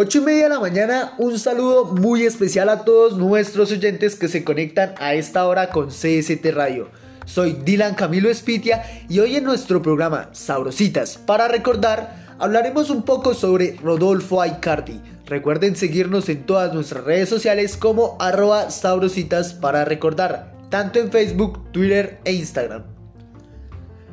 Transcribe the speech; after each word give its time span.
8 0.00 0.18
y 0.18 0.20
media 0.20 0.44
de 0.44 0.50
la 0.50 0.60
mañana, 0.60 1.14
un 1.16 1.38
saludo 1.38 1.86
muy 1.86 2.24
especial 2.24 2.68
a 2.68 2.84
todos 2.84 3.16
nuestros 3.16 3.72
oyentes 3.72 4.14
que 4.14 4.28
se 4.28 4.44
conectan 4.44 4.94
a 4.98 5.14
esta 5.14 5.46
hora 5.46 5.70
con 5.70 5.88
CST 5.88 6.44
Radio. 6.52 6.90
Soy 7.24 7.54
Dylan 7.64 7.94
Camilo 7.94 8.28
Espitia 8.28 8.84
y 9.08 9.20
hoy 9.20 9.36
en 9.36 9.44
nuestro 9.44 9.80
programa 9.80 10.28
Sabrositas 10.32 11.16
para 11.16 11.48
recordar 11.48 12.36
hablaremos 12.38 12.90
un 12.90 13.02
poco 13.02 13.32
sobre 13.32 13.76
Rodolfo 13.82 14.42
Aicardi. 14.42 15.00
Recuerden 15.24 15.76
seguirnos 15.76 16.28
en 16.28 16.44
todas 16.44 16.74
nuestras 16.74 17.04
redes 17.04 17.30
sociales 17.30 17.78
como 17.78 18.18
arroba 18.20 18.70
sabrositas 18.70 19.54
para 19.54 19.86
recordar, 19.86 20.52
tanto 20.68 21.00
en 21.00 21.10
Facebook, 21.10 21.72
Twitter 21.72 22.20
e 22.24 22.34
Instagram. 22.34 22.97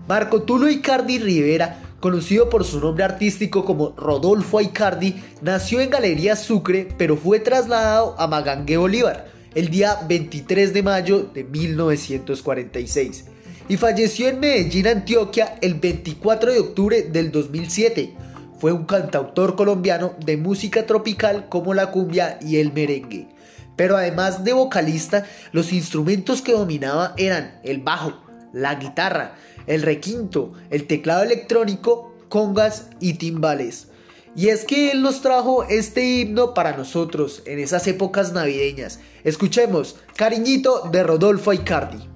Marco 0.08 0.44
Tulo 0.44 0.70
Icardi 0.70 1.20
Rivera 1.20 1.82
Conocido 2.06 2.52
por 2.52 2.64
su 2.64 2.80
nombre 2.80 3.04
artístico 3.04 3.66
como 3.66 3.96
Rodolfo 3.98 4.60
Aicardi, 4.60 5.16
nació 5.42 5.82
en 5.82 5.90
Galería 5.90 6.36
Sucre, 6.36 6.88
pero 7.00 7.18
fue 7.18 7.40
trasladado 7.40 8.14
a 8.20 8.28
Magangue 8.28 8.78
Bolívar 8.78 9.26
el 9.56 9.70
día 9.70 9.98
23 10.08 10.72
de 10.72 10.84
mayo 10.84 11.24
de 11.34 11.46
1946 11.46 13.26
y 13.68 13.78
falleció 13.78 14.28
en 14.28 14.40
Medellín, 14.40 14.86
Antioquia, 14.86 15.58
el 15.62 15.76
24 15.76 16.54
de 16.54 16.60
octubre 16.60 17.02
del 17.02 17.32
2007. 17.32 18.14
Fue 18.60 18.72
un 18.72 18.86
cantautor 18.86 19.56
colombiano 19.56 20.14
de 20.24 20.38
música 20.38 20.86
tropical 20.86 21.50
como 21.50 21.74
la 21.74 21.90
cumbia 21.90 22.38
y 22.40 22.58
el 22.58 22.72
merengue. 22.72 23.30
Pero 23.76 23.98
además 23.98 24.44
de 24.44 24.54
vocalista, 24.54 25.26
los 25.52 25.74
instrumentos 25.74 26.44
que 26.44 26.52
dominaba 26.52 27.16
eran 27.18 27.60
el 27.64 27.80
bajo, 27.80 28.14
la 28.56 28.76
guitarra, 28.76 29.36
el 29.68 29.82
requinto, 29.82 30.54
el 30.70 30.88
teclado 30.88 31.24
electrónico, 31.24 32.16
congas 32.30 32.90
y 33.02 33.16
timbales. 33.16 33.90
Y 34.34 34.48
es 34.48 34.64
que 34.64 34.92
él 34.92 35.02
nos 35.02 35.22
trajo 35.22 35.66
este 35.66 36.04
himno 36.04 36.54
para 36.54 36.76
nosotros 36.76 37.44
en 37.46 37.60
esas 37.60 37.86
épocas 37.88 38.32
navideñas. 38.32 39.00
Escuchemos 39.24 39.98
Cariñito 40.16 40.90
de 40.92 41.04
Rodolfo 41.04 41.52
Aicardi. 41.52 42.16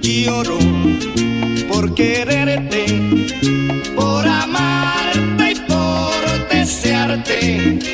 Lloro 0.00 0.58
por 1.68 1.94
quererte, 1.94 2.86
por 3.96 4.26
amarte 4.26 5.52
y 5.52 5.54
por 5.54 6.48
desearte. 6.50 7.93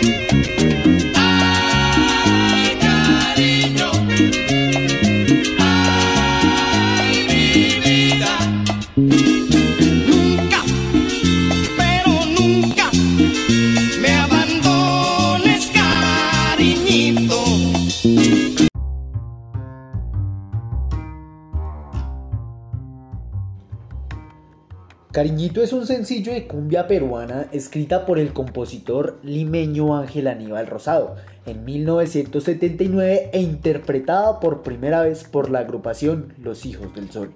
Cariñito 25.12 25.60
es 25.60 25.72
un 25.72 25.88
sencillo 25.88 26.32
de 26.32 26.46
cumbia 26.46 26.86
peruana 26.86 27.48
escrita 27.50 28.06
por 28.06 28.20
el 28.20 28.32
compositor 28.32 29.18
limeño 29.24 29.96
Ángel 29.96 30.28
Aníbal 30.28 30.68
Rosado 30.68 31.16
en 31.46 31.64
1979 31.64 33.30
e 33.32 33.40
interpretada 33.40 34.38
por 34.38 34.62
primera 34.62 35.02
vez 35.02 35.24
por 35.24 35.50
la 35.50 35.58
agrupación 35.58 36.32
Los 36.40 36.64
Hijos 36.64 36.94
del 36.94 37.10
Sol. 37.10 37.32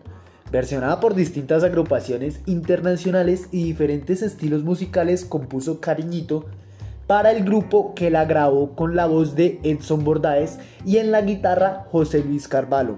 Versionada 0.53 1.01
por 1.01 1.17
distintas 1.17 1.65
agrupaciones 1.65 2.43
internacionales 2.47 3.49
y 3.51 3.65
diferentes 3.65 4.23
estilos 4.23 4.63
musicales, 4.63 5.25
compuso 5.25 5.81
Cariñito 5.81 6.45
para 7.09 7.33
el 7.33 7.43
grupo 7.43 7.93
que 7.97 8.09
la 8.09 8.25
grabó 8.25 8.77
con 8.77 8.95
la 8.95 9.07
voz 9.07 9.35
de 9.35 9.59
Edson 9.65 10.05
Bordaes 10.05 10.61
y 10.87 10.99
en 10.99 11.11
la 11.11 11.23
guitarra 11.23 11.89
José 11.91 12.23
Luis 12.23 12.47
Carvalho. 12.47 12.95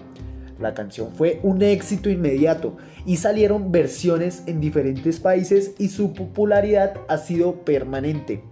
La 0.59 0.75
canción 0.75 1.13
fue 1.13 1.41
un 1.43 1.61
éxito 1.63 2.09
inmediato 2.09 2.77
y 3.05 3.17
salieron 3.17 3.73
versiones 3.73 4.43
en 4.47 4.61
diferentes 4.61 5.21
países 5.21 5.75
y 5.79 5.89
su 5.89 6.15
popularidad 6.15 6.95
ha 7.09 7.19
sido 7.19 7.65
permanente. 7.65 8.43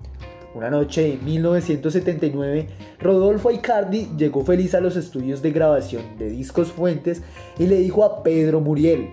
Una 0.54 0.70
noche 0.70 1.02
de 1.02 1.16
1979, 1.16 2.68
Rodolfo 3.00 3.48
Aicardi 3.48 4.10
llegó 4.16 4.44
feliz 4.44 4.74
a 4.74 4.80
los 4.80 4.96
estudios 4.96 5.42
de 5.42 5.50
grabación 5.50 6.16
de 6.16 6.30
Discos 6.30 6.70
Fuentes 6.70 7.22
y 7.58 7.66
le 7.66 7.78
dijo 7.78 8.04
a 8.04 8.22
Pedro 8.22 8.60
Muriel, 8.60 9.08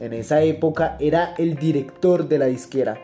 en 0.00 0.12
esa 0.12 0.42
época 0.42 0.96
era 1.00 1.34
el 1.36 1.56
director 1.56 2.28
de 2.28 2.38
la 2.38 2.46
disquera, 2.46 2.98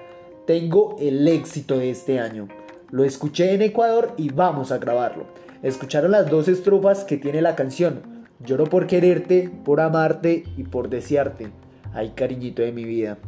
tengo 0.47 0.97
el 1.01 1.27
éxito 1.29 1.77
de 1.79 1.91
este 1.91 2.21
año. 2.21 2.49
Lo 2.91 3.05
escuché 3.05 3.55
en 3.55 3.63
Ecuador 3.63 4.15
y 4.17 4.31
vamos 4.31 4.73
a 4.73 4.79
grabarlo. 4.79 5.27
Escucharon 5.63 6.11
las 6.11 6.29
dos 6.31 6.49
estrofas 6.49 7.05
que 7.05 7.17
tiene 7.17 7.41
la 7.41 7.55
canción, 7.55 8.03
Lloro 8.45 8.65
por 8.65 8.87
quererte, 8.87 9.51
por 9.65 9.81
amarte 9.81 10.45
y 10.57 10.65
por 10.65 10.89
desearte. 10.89 11.51
Ay, 11.95 12.13
cariñito 12.17 12.63
de 12.63 12.73
mi 12.73 12.85
vida. 12.85 13.19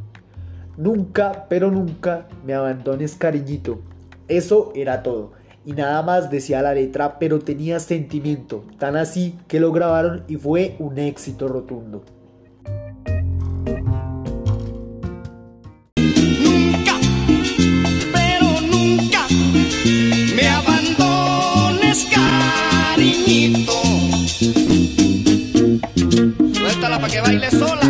Nunca, 0.76 1.46
pero 1.48 1.70
nunca 1.70 2.26
me 2.44 2.54
abandones, 2.54 3.14
cariñito. 3.14 3.80
Eso 4.26 4.72
era 4.74 5.02
todo. 5.02 5.32
Y 5.64 5.72
nada 5.72 6.02
más 6.02 6.30
decía 6.30 6.62
la 6.62 6.74
letra, 6.74 7.18
pero 7.18 7.38
tenía 7.38 7.78
sentimiento. 7.78 8.64
Tan 8.78 8.96
así 8.96 9.38
que 9.46 9.60
lo 9.60 9.70
grabaron 9.72 10.24
y 10.26 10.36
fue 10.36 10.74
un 10.78 10.98
éxito 10.98 11.46
rotundo. 11.48 12.02
que 23.24 23.83
baile 27.50 27.83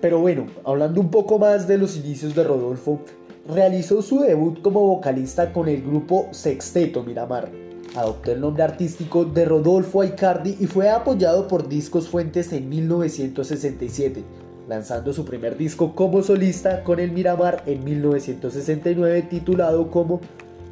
Pero 0.00 0.20
bueno, 0.20 0.46
hablando 0.64 1.00
un 1.00 1.10
poco 1.10 1.38
más 1.38 1.66
de 1.66 1.78
los 1.78 1.96
inicios 1.96 2.34
de 2.34 2.44
Rodolfo, 2.44 3.00
realizó 3.48 4.02
su 4.02 4.20
debut 4.20 4.60
como 4.60 4.86
vocalista 4.86 5.52
con 5.52 5.68
el 5.68 5.82
grupo 5.82 6.28
Sexteto 6.32 7.02
Miramar. 7.02 7.50
Adoptó 7.94 8.32
el 8.32 8.40
nombre 8.40 8.62
artístico 8.62 9.24
de 9.24 9.46
Rodolfo 9.46 10.02
Aicardi 10.02 10.56
y 10.60 10.66
fue 10.66 10.90
apoyado 10.90 11.48
por 11.48 11.68
Discos 11.68 12.08
Fuentes 12.08 12.52
en 12.52 12.68
1967, 12.68 14.22
lanzando 14.68 15.14
su 15.14 15.24
primer 15.24 15.56
disco 15.56 15.94
como 15.94 16.22
solista 16.22 16.84
con 16.84 17.00
el 17.00 17.12
Miramar 17.12 17.62
en 17.66 17.82
1969 17.84 19.22
titulado 19.30 19.90
como 19.90 20.20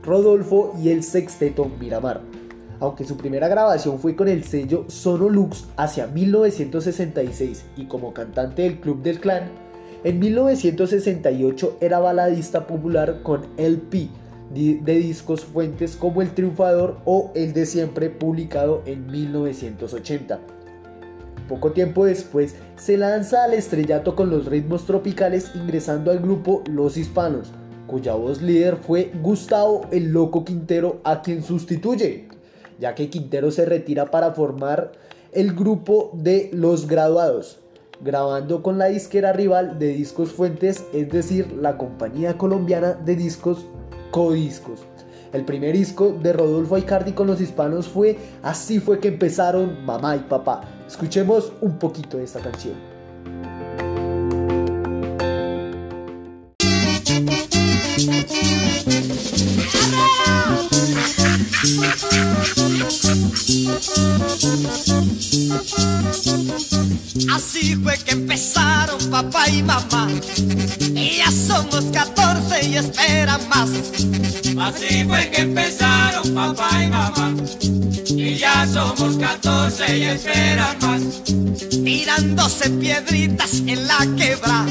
Rodolfo 0.03 0.75
y 0.83 0.91
el 0.91 1.03
Sexteto 1.03 1.71
Miramar 1.81 2.21
aunque 2.85 3.05
su 3.05 3.17
primera 3.17 3.49
grabación 3.49 3.99
fue 3.99 4.15
con 4.15 4.29
el 4.29 4.45
sello 4.45 4.85
Sonolux 4.89 5.65
hacia 5.77 6.07
1966 6.07 7.65
y 7.77 7.87
como 7.87 8.13
cantante 8.13 8.63
del 8.63 8.79
Club 8.79 9.03
del 9.03 9.21
Clan, 9.21 9.51
en 10.05 10.19
1968 10.19 11.79
era 11.81 11.99
baladista 11.99 12.67
popular 12.67 13.23
con 13.23 13.47
LP 13.57 14.11
de 14.53 14.95
discos 14.97 15.45
fuentes 15.45 15.97
como 15.97 16.21
El 16.21 16.35
Triunfador 16.35 16.99
o 17.07 17.33
El 17.35 17.55
de 17.55 17.65
Siempre 17.65 18.11
publicado 18.11 18.83
en 18.85 19.07
1980. 19.07 20.41
Poco 21.49 21.73
tiempo 21.73 22.05
después 22.05 22.55
se 22.77 22.99
lanza 22.99 23.45
al 23.45 23.55
estrellato 23.55 24.15
con 24.15 24.31
los 24.31 24.45
ritmos 24.47 24.85
tropicales 24.85 25.51
ingresando 25.55 26.11
al 26.11 26.21
grupo 26.21 26.63
Los 26.71 26.99
Hispanos, 26.99 27.51
cuya 27.87 28.15
voz 28.15 28.43
líder 28.43 28.77
fue 28.77 29.11
Gustavo 29.23 29.87
el 29.91 30.13
Loco 30.13 30.45
Quintero 30.45 31.01
a 31.05 31.23
quien 31.23 31.43
sustituye 31.43 32.29
ya 32.79 32.95
que 32.95 33.11
Quintero 33.11 33.51
se 33.51 33.65
retira 33.65 34.11
para 34.11 34.33
formar 34.33 34.93
el 35.33 35.55
grupo 35.55 36.11
de 36.15 36.51
Los 36.53 36.87
Graduados, 36.87 37.59
grabando 38.01 38.63
con 38.63 38.79
la 38.79 38.87
disquera 38.87 39.33
rival 39.33 39.79
de 39.79 39.89
Discos 39.89 40.33
Fuentes, 40.33 40.85
es 40.93 41.11
decir, 41.11 41.53
la 41.53 41.77
compañía 41.77 42.39
colombiana 42.39 42.93
de 42.93 43.17
discos 43.17 43.67
Codiscos. 44.11 44.81
El 45.33 45.45
primer 45.45 45.73
disco 45.73 46.17
de 46.23 46.33
Rodolfo 46.33 46.77
Aicardi 46.77 47.13
con 47.13 47.27
los 47.27 47.41
hispanos 47.41 47.89
fue 47.89 48.17
Así 48.45 48.79
fue 48.79 49.01
que 49.01 49.09
empezaron 49.09 49.85
mamá 49.85 50.15
y 50.15 50.21
papá. 50.21 50.61
Escuchemos 50.87 51.53
un 51.61 51.77
poquito 51.81 52.19
de 52.19 52.25
esta 52.25 52.39
canción. 52.39 52.75
Somos 71.75 71.91
14 71.93 72.69
y 72.69 72.77
esperan 72.77 73.49
más. 73.49 73.71
Así 74.61 75.05
fue 75.05 75.29
que 75.31 75.43
empezaron 75.43 76.35
papá 76.35 76.69
y 76.81 76.87
mamá. 76.89 77.35
Y 78.09 78.37
ya 78.37 78.67
somos 78.73 79.17
14 79.17 79.99
y 79.99 80.05
esperan 80.05 80.77
más. 80.81 81.03
Tirándose 81.71 82.71
piedritas 82.71 83.55
en 83.67 83.89
la 83.89 84.07
quebra. 84.17 84.67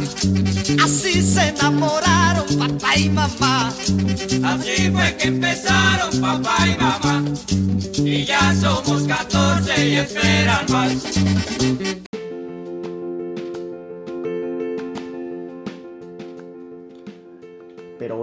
Así 0.81 1.21
se 1.21 1.49
enamoraron 1.49 2.47
papá 2.57 2.95
y 2.95 3.09
mamá. 3.09 3.73
Así 4.43 4.89
fue 4.89 5.17
que 5.17 5.27
empezaron 5.27 6.21
papá 6.21 6.55
y 6.67 6.81
mamá. 6.81 7.23
Y 7.97 8.23
ya 8.23 8.55
somos 8.61 9.03
14 9.03 9.89
y 9.89 9.95
esperan 9.95 10.65
más. 10.69 12.02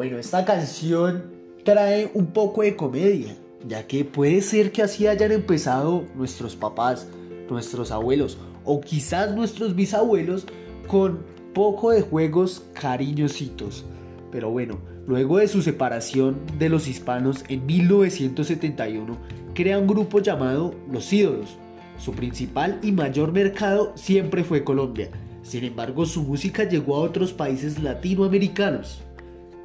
Bueno, 0.00 0.16
esta 0.16 0.46
canción 0.46 1.24
trae 1.62 2.10
un 2.14 2.28
poco 2.28 2.62
de 2.62 2.74
comedia, 2.74 3.36
ya 3.68 3.86
que 3.86 4.02
puede 4.06 4.40
ser 4.40 4.72
que 4.72 4.80
así 4.80 5.06
hayan 5.06 5.30
empezado 5.30 6.06
nuestros 6.14 6.56
papás, 6.56 7.06
nuestros 7.50 7.90
abuelos 7.90 8.38
o 8.64 8.80
quizás 8.80 9.34
nuestros 9.34 9.76
bisabuelos 9.76 10.46
con 10.86 11.18
poco 11.52 11.90
de 11.90 12.00
juegos 12.00 12.62
cariñositos. 12.72 13.84
Pero 14.32 14.48
bueno, 14.48 14.78
luego 15.06 15.36
de 15.36 15.48
su 15.48 15.60
separación 15.60 16.38
de 16.58 16.70
los 16.70 16.88
hispanos 16.88 17.44
en 17.48 17.66
1971, 17.66 19.18
crea 19.52 19.78
un 19.78 19.86
grupo 19.86 20.20
llamado 20.20 20.74
Los 20.90 21.12
Ídolos. 21.12 21.58
Su 21.98 22.12
principal 22.12 22.78
y 22.82 22.92
mayor 22.92 23.32
mercado 23.32 23.92
siempre 23.96 24.44
fue 24.44 24.64
Colombia. 24.64 25.10
Sin 25.42 25.62
embargo, 25.62 26.06
su 26.06 26.22
música 26.22 26.64
llegó 26.66 26.96
a 26.96 27.00
otros 27.00 27.34
países 27.34 27.82
latinoamericanos. 27.82 29.02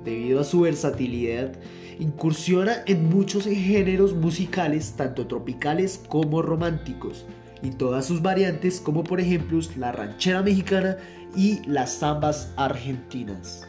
Debido 0.05 0.39
a 0.39 0.43
su 0.43 0.61
versatilidad, 0.61 1.51
incursiona 1.99 2.77
en 2.85 3.09
muchos 3.09 3.45
géneros 3.45 4.13
musicales, 4.13 4.93
tanto 4.95 5.27
tropicales 5.27 6.01
como 6.07 6.41
románticos, 6.41 7.25
y 7.61 7.71
todas 7.71 8.05
sus 8.05 8.21
variantes, 8.21 8.79
como 8.79 9.03
por 9.03 9.19
ejemplo 9.19 9.59
la 9.77 9.91
ranchera 9.91 10.43
mexicana 10.43 10.97
y 11.35 11.61
las 11.67 11.99
zambas 11.99 12.53
argentinas. 12.55 13.67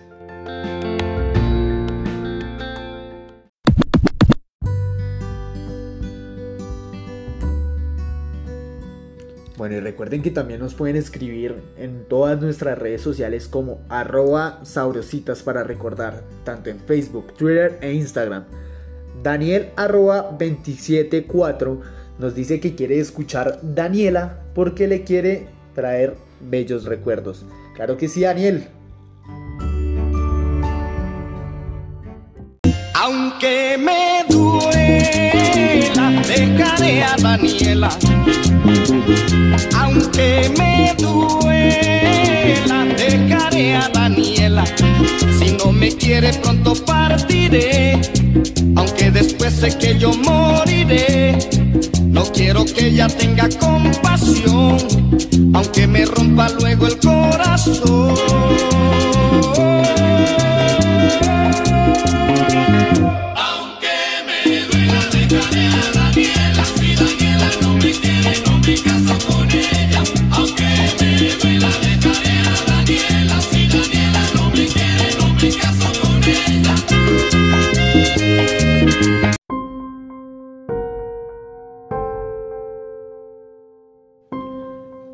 Bueno, 9.67 9.79
y 9.79 9.81
recuerden 9.81 10.23
que 10.23 10.31
también 10.31 10.61
nos 10.61 10.75
pueden 10.75 10.95
escribir 10.95 11.57
en 11.77 12.05
todas 12.05 12.41
nuestras 12.41 12.79
redes 12.79 13.03
sociales 13.03 13.49
como 13.49 13.81
arroba 13.89 14.61
saurositas 14.63 15.43
para 15.43 15.65
recordar, 15.65 16.23
tanto 16.45 16.71
en 16.71 16.79
Facebook, 16.79 17.35
Twitter 17.37 17.77
e 17.81 17.93
Instagram. 17.93 18.45
Daniel 19.25 19.71
arroba 19.75 20.37
274 20.39 21.81
nos 22.21 22.37
dice 22.37 22.61
que 22.61 22.77
quiere 22.77 23.01
escuchar 23.01 23.59
Daniela 23.61 24.39
porque 24.55 24.87
le 24.87 25.03
quiere 25.03 25.49
traer 25.75 26.15
bellos 26.41 26.85
recuerdos. 26.85 27.45
Claro 27.75 27.97
que 27.97 28.07
sí, 28.07 28.21
Daniel. 28.21 28.69
Aunque 32.95 33.77
me 33.81 34.25
duela, 34.29 36.23
dejaré 36.23 37.03
a 37.03 37.17
Daniela. 37.17 37.89
Aunque 39.77 40.51
me 40.59 40.95
duela, 40.99 42.85
dejaré 42.97 43.77
a 43.77 43.89
Daniela. 43.89 44.65
Si 45.39 45.53
no 45.53 45.73
me 45.73 45.89
quiere, 45.89 46.33
pronto 46.35 46.75
partiré. 46.85 48.01
Aunque 48.77 49.11
después 49.11 49.55
sé 49.55 49.77
que 49.79 49.99
yo 49.99 50.13
moriré. 50.13 51.39
No 52.07 52.25
quiero 52.33 52.65
que 52.65 52.87
ella 52.89 53.09
tenga 53.09 53.49
compasión, 53.59 54.79
aunque 55.55 55.87
me 55.87 56.07
rompa 56.07 56.49
luego 56.49 56.87
el 56.87 56.99
corazón. 56.99 58.06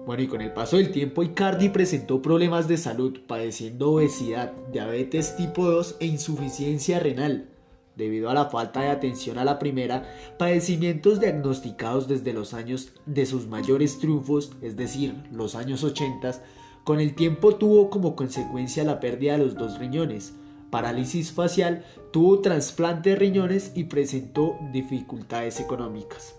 Bueno, 0.06 0.23
y 0.23 0.26
con 0.26 0.41
el 0.41 0.53
paso 0.55 0.79
del 0.79 0.91
tiempo, 0.91 1.23
Icardi 1.23 1.69
presentó 1.69 2.23
problemas 2.23 2.67
de 2.67 2.79
salud, 2.79 3.20
padeciendo 3.26 3.93
obesidad, 3.93 4.53
diabetes 4.73 5.37
tipo 5.37 5.67
2 5.67 5.97
e 6.00 6.06
insuficiencia 6.06 6.99
renal. 6.99 7.50
Debido 7.94 8.31
a 8.31 8.35
la 8.35 8.47
falta 8.47 8.81
de 8.81 8.88
atención 8.88 9.37
a 9.37 9.44
la 9.44 9.59
primera, 9.59 10.09
padecimientos 10.38 11.20
diagnosticados 11.20 12.09
desde 12.09 12.32
los 12.32 12.55
años 12.55 12.94
de 13.05 13.26
sus 13.26 13.47
mayores 13.47 13.99
triunfos, 13.99 14.52
es 14.62 14.76
decir, 14.76 15.14
los 15.31 15.57
años 15.57 15.85
80, 15.85 16.42
con 16.85 17.00
el 17.00 17.14
tiempo 17.14 17.57
tuvo 17.57 17.90
como 17.90 18.16
consecuencia 18.16 18.83
la 18.83 18.99
pérdida 18.99 19.33
de 19.33 19.45
los 19.45 19.57
dos 19.57 19.78
riñones, 19.78 20.33
parálisis 20.73 21.33
facial, 21.33 21.85
tuvo 22.12 22.41
trasplante 22.41 23.11
de 23.11 23.17
riñones 23.17 23.73
y 23.75 23.85
presentó 23.85 24.57
dificultades 24.73 25.61
económicas. 25.61 26.35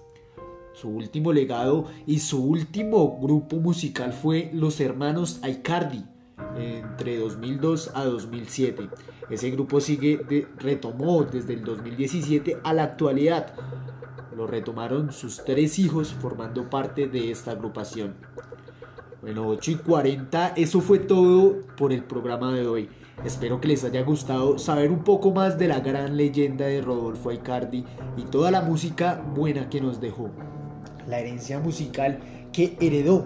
Su 0.74 0.90
último 0.90 1.32
legado 1.32 1.86
y 2.08 2.18
su 2.18 2.44
último 2.44 3.20
grupo 3.22 3.58
musical 3.58 4.12
fue 4.12 4.50
Los 4.54 4.82
Hermanos 4.82 5.40
Aicardi 5.44 6.04
entre 6.58 7.20
2002 7.20 7.92
a 7.94 8.06
2007. 8.06 8.90
Ese 9.30 9.52
grupo 9.52 9.80
sigue 9.80 10.18
de- 10.18 10.48
retomó 10.58 11.24
desde 11.24 11.54
el 11.54 11.63
2017 11.63 12.58
a 12.63 12.74
la 12.74 12.84
actualidad. 12.84 13.54
Lo 14.36 14.48
retomaron 14.48 15.12
sus 15.12 15.44
tres 15.46 15.78
hijos 15.78 16.12
formando 16.12 16.72
parte 16.72 17.08
de 17.08 17.30
esta 17.30 17.52
agrupación. 17.52 18.16
Bueno, 19.24 19.48
8 19.48 19.72
y 19.72 19.75
40, 19.75 20.48
eso 20.58 20.82
fue 20.82 21.00
todo 21.00 21.62
por 21.77 21.94
el 21.94 22.03
programa 22.03 22.51
de 22.51 22.68
hoy. 22.68 22.89
Espero 23.24 23.62
que 23.62 23.70
les 23.70 23.86
haya 23.86 24.01
gustado 24.01 24.60
saber 24.60 24.92
un 24.92 25.06
poco 25.06 25.32
más 25.32 25.58
de 25.58 25.70
la 25.70 25.80
gran 25.80 26.18
leyenda 26.18 26.65
de 26.65 26.82
Rodolfo 26.82 27.30
Aicardi 27.30 27.86
y 28.18 28.24
toda 28.24 28.51
la 28.51 28.63
música 28.63 29.24
buena 29.34 29.70
que 29.70 29.80
nos 29.80 30.01
dejó. 30.01 30.30
La 31.08 31.20
herencia 31.20 31.58
musical 31.60 32.20
que 32.51 32.75
heredó. 32.82 33.25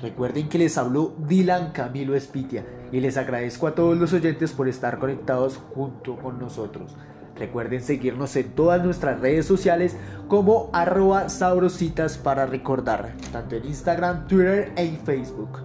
Recuerden 0.00 0.48
que 0.48 0.58
les 0.58 0.78
habló 0.78 1.12
Dylan 1.26 1.72
Camilo 1.72 2.14
Espitia 2.14 2.64
y 2.92 3.00
les 3.00 3.16
agradezco 3.16 3.66
a 3.66 3.74
todos 3.74 3.98
los 3.98 4.12
oyentes 4.12 4.52
por 4.52 4.68
estar 4.68 5.00
conectados 5.00 5.58
junto 5.74 6.18
con 6.18 6.38
nosotros. 6.38 6.94
Recuerden 7.42 7.82
seguirnos 7.82 8.36
en 8.36 8.52
todas 8.52 8.84
nuestras 8.84 9.18
redes 9.18 9.46
sociales 9.46 9.96
como 10.28 10.70
arroba 10.72 11.28
sabrositas 11.28 12.16
para 12.16 12.46
recordar, 12.46 13.16
tanto 13.32 13.56
en 13.56 13.64
Instagram, 13.64 14.28
Twitter 14.28 14.72
e 14.76 14.96
Facebook. 15.04 15.58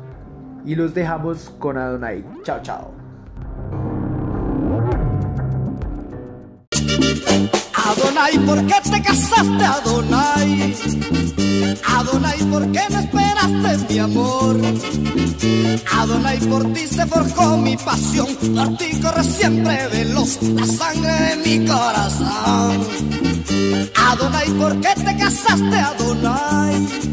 Y 0.65 0.73
los 0.73 0.95
dejamos 0.95 1.51
con 1.59 1.77
Adonai. 1.77 2.25
Chao, 2.41 2.63
chao. 2.63 2.91
Adonai, 7.75 8.39
¿por 8.39 8.65
qué 8.65 8.75
te 8.89 8.99
casaste, 9.03 9.63
Adonai? 9.63 10.73
Adonai, 11.97 12.39
¿por 12.51 12.71
qué 12.71 12.81
no 12.89 12.99
esperas 12.99 13.37
entregaste 13.47 13.93
mi 13.93 13.99
amor. 13.99 14.57
Adonai 15.97 16.39
por 16.39 16.73
ti 16.73 16.87
se 16.87 17.05
forjó 17.05 17.57
mi 17.57 17.77
pasión, 17.77 18.27
por 18.55 18.77
ti 18.77 18.99
corre 19.01 19.23
siempre 19.23 19.87
veloz 19.87 20.41
la 20.41 20.65
sangre 20.65 21.11
de 21.11 21.35
mi 21.59 21.67
corazón. 21.67 22.87
Adonai, 23.95 24.49
¿por 24.51 24.79
qué 24.81 24.93
te 24.95 25.17
casaste, 25.17 25.77
Adonai? 25.77 27.07